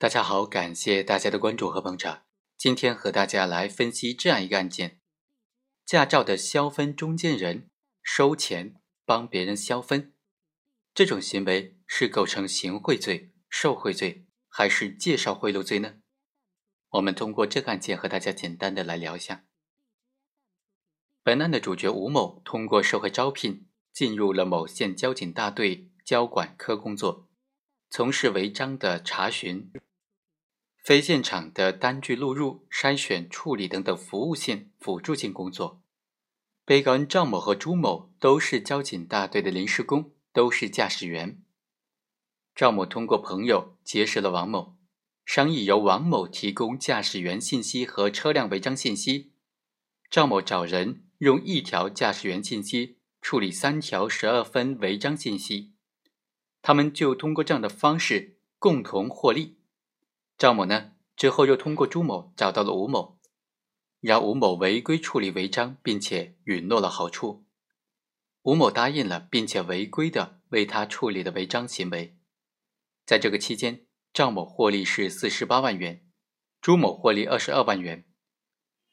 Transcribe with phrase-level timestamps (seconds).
[0.00, 2.22] 大家好，感谢大家的关注和捧场。
[2.56, 5.00] 今天和大家来分析这样一个案件：
[5.84, 7.68] 驾照的销分中间人
[8.00, 10.12] 收钱帮别人销分，
[10.94, 15.94] 这种行为是构成行贿罪、受贿罪，还是介绍贿赂罪呢？
[16.90, 19.46] 我们通过这个案件和大家简单的来聊一下。
[21.24, 27.28] 本案的主角吴某通过社会招聘进入了某县交警大队交管科工作，
[27.90, 29.72] 从事违章的查询。
[30.88, 35.82] 非现场的单据录入、筛选、处理等等服务性、辅助性工作。
[36.64, 41.42] 被告人赵某和朱某都是交警大队的临时工，都是驾驶员。
[42.54, 44.78] 赵某通过朋友结识了王某，
[45.26, 49.34] 商议由王某提供驾驶员信息和车辆违章信息，
[50.08, 55.74] 赵某找人用一条驾驶员信息处理三条十二分违章信息，
[56.62, 59.57] 他们就通过这样的方式共同获利。
[60.38, 63.18] 赵某呢，之后又通过朱某找到了吴某，
[64.00, 67.44] 让吴某违规处理违章，并且允诺了好处。
[68.42, 72.16] 吴某答应了，并且违规的为他处理的违章行为。
[73.04, 76.06] 在这个期间，赵某获利是四十八万元，
[76.60, 78.04] 朱某获利二十二万元。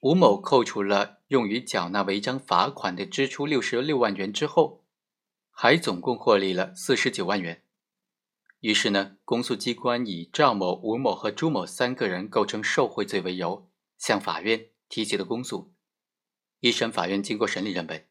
[0.00, 4.84] 吴某扣除了用于缴纳违章罚款的支出六十六万元之后，
[5.50, 7.62] 还总共获利了四十九万元。
[8.60, 15.72] 于是呢，公诉机关以赵某、吴某和朱某三个人构成受贿罪为由，向法院提起了公诉。
[16.58, 18.08] 一审法院经过审理认为，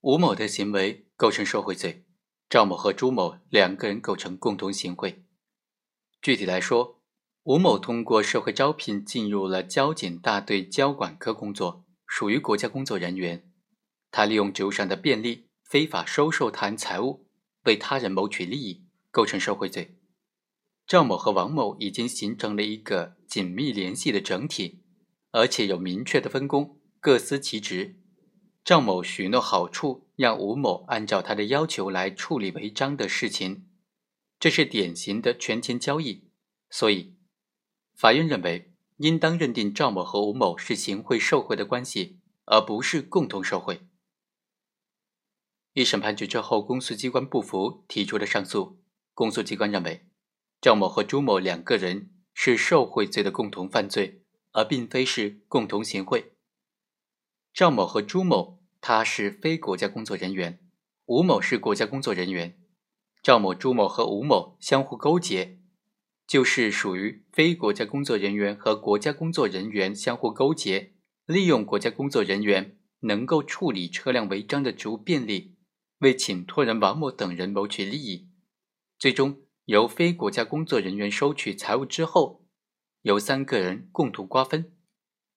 [0.00, 2.04] 吴某的行为构成受贿罪，
[2.48, 5.24] 赵某和朱某两个人构成共同行贿。
[6.20, 7.00] 具体来说，
[7.44, 13.52] 吴某通过社会招聘进入了交警大队交管科工作，属于国家工作人员。
[14.10, 17.29] 他利用职务上的便利，非法收受他人财物。
[17.64, 19.96] 为他人谋取利益，构成受贿罪。
[20.86, 24.82] 赵某和王某已经形成了一个紧密联系的整体，
[25.30, 28.00] 而且有明确的分工，各司其职。
[28.64, 33.66] 赵某许诺好处，让吴某按照他的要求来处理违章的事情，
[34.38, 36.28] 这是典型的权钱交易。
[36.68, 37.14] 所以，
[37.94, 43.80] 法院认为应当认定赵某和吴某是行贿受贿的关系，而不是共同受贿。
[45.72, 48.82] 一审判决之后，公诉机关不服，提出了上诉。
[49.14, 50.06] 公诉机关认为，
[50.60, 56.32] 赵某和朱某两个人是受贿罪的共同犯罪，而并非是共同行贿。
[57.54, 60.58] 赵某和朱某他是非国家工作人员，
[61.06, 62.58] 吴某是国家工作人员。
[63.22, 65.60] 赵某、朱某和吴某相互勾结，
[66.26, 70.94] 就是属于非国家工作人员和国家工作人员相互勾结，
[71.26, 75.56] 利用国家工作人员能够处理车辆违章的职务便利。
[76.00, 78.28] 为请托人王某等人谋取利益，
[78.98, 82.46] 最终由非国家工作人员收取财物之后，
[83.02, 84.72] 由三个人共同瓜分。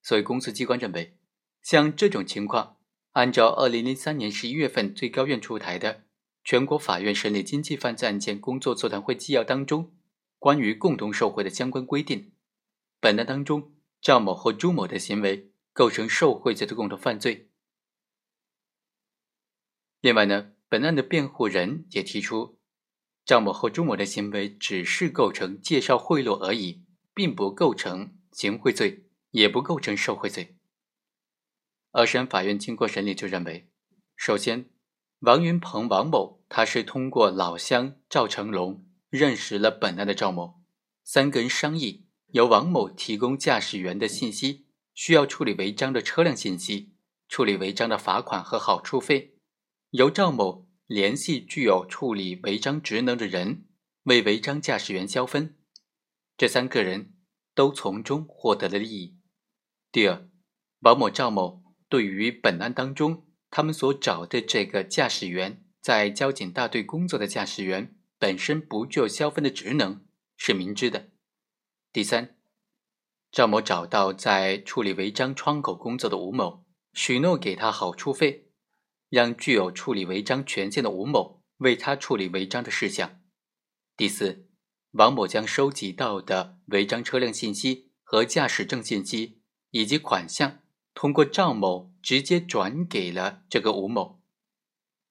[0.00, 1.16] 所以，公诉机关认为，
[1.62, 2.76] 像这种情况，
[3.12, 6.04] 按照二零零三年十一月份最高院出台的
[6.44, 9.94] 全国法院审理经济犯罪案件工作座谈会纪要当中
[10.38, 12.32] 关于共同受贿的相关规定，
[13.00, 17.51] 本案当中赵某和朱某的行为构成受贿罪的共同犯罪。
[20.02, 22.58] 另外呢，本案的辩护人也提出，
[23.24, 26.82] 赵某和朱某的行为只是构成介绍贿赂而已，
[27.14, 30.56] 并不构成行贿罪，也不构成受贿罪。
[31.92, 33.70] 二审法院经过审理就认为，
[34.16, 34.70] 首先，
[35.20, 40.60] 王云鹏王某他是通过老乡赵成龙认识了本案的赵某，
[41.04, 46.90] 三个人商议，由王某提供驾驶员的信息，需要处理违章的车辆信息，
[47.28, 49.36] 处理违章的罚款和好处费。
[49.92, 53.66] 由赵某联系具有处理违章职能的人，
[54.04, 55.58] 为违章驾驶员交分，
[56.34, 57.12] 这三个人
[57.54, 59.18] 都从中获得了利益。
[59.90, 60.26] 第二，
[60.78, 70.06] 王某、赵某对于本案当中他们所找的这个驾驶员，在交警大队工作的驾驶员本身不具有消分的职能，
[70.38, 71.10] 是明知的。
[71.92, 72.38] 第三，
[73.30, 78.48] 赵某找到在处理违章窗口工作的吴某，许诺给他好处费。
[79.12, 83.20] 让具有处理违章权限的吴某为他处理违章的事项。
[83.94, 84.48] 第四，
[84.92, 90.60] 王某将收集到的违章车辆信息和驾驶证信息以及款项，
[90.94, 94.22] 通过赵某直接转给了这个吴某，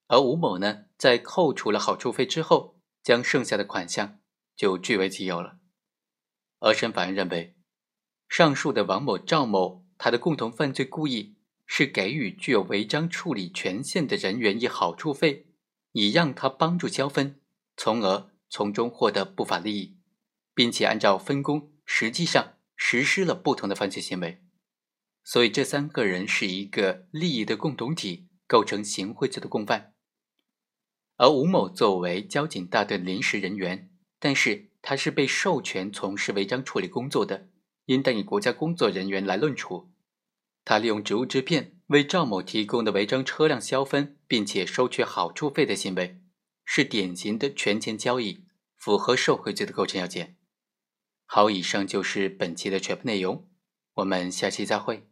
[0.08, 4.20] 而吴某呢，在扣除了好处费之后，将剩下的款项
[4.56, 5.60] 就据为己有了。
[6.58, 7.56] 二审法院认为，
[8.28, 11.36] 上述的王某、赵某他的共同犯罪故意。
[11.74, 15.46] 是给予具有违章处理权限的人员以好处费，
[15.94, 17.40] 以让他帮助交分，
[17.78, 19.96] 从而从中获得不法利益。
[20.54, 24.44] 并且按照分工，实际上实施了不同的犯罪行为。
[25.24, 29.94] 所以，这三个人是一个利益的共同体，构成行贿罪的共犯。
[31.16, 33.90] 而吴某作为交警大队临时人员，
[34.20, 37.48] 但是他是被授权从事违章处理工作的，
[37.86, 39.90] 应当以国家工作人员来论处。
[40.64, 46.22] 他利用职务之便为赵某提供的违章车辆消分，并且收取好处费的行为，
[46.64, 48.46] 是典型的权钱交易，
[48.78, 50.38] 符合受贿罪的构成要件。
[51.26, 53.50] 好，以上就是本期的全部内容，
[53.96, 55.11] 我们下期再会。